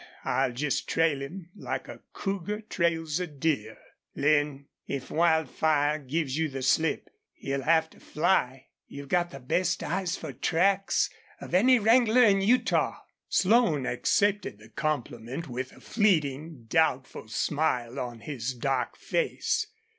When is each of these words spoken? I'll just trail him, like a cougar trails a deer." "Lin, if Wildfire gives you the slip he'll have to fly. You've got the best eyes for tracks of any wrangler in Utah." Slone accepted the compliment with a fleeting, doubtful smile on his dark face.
I'll 0.25 0.51
just 0.51 0.89
trail 0.89 1.21
him, 1.21 1.51
like 1.55 1.87
a 1.87 1.99
cougar 2.11 2.61
trails 2.61 3.19
a 3.19 3.27
deer." 3.27 3.77
"Lin, 4.15 4.65
if 4.87 5.11
Wildfire 5.11 5.99
gives 5.99 6.35
you 6.37 6.49
the 6.49 6.63
slip 6.63 7.07
he'll 7.33 7.61
have 7.61 7.87
to 7.91 7.99
fly. 7.99 8.69
You've 8.87 9.09
got 9.09 9.29
the 9.29 9.39
best 9.39 9.83
eyes 9.83 10.17
for 10.17 10.33
tracks 10.33 11.11
of 11.39 11.53
any 11.53 11.77
wrangler 11.77 12.23
in 12.23 12.41
Utah." 12.41 12.97
Slone 13.29 13.85
accepted 13.85 14.57
the 14.57 14.69
compliment 14.69 15.47
with 15.47 15.71
a 15.71 15.79
fleeting, 15.79 16.63
doubtful 16.63 17.27
smile 17.27 17.99
on 17.99 18.21
his 18.21 18.55
dark 18.55 18.97
face. 18.97 19.67